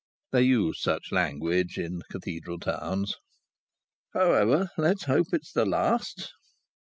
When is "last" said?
5.63-6.33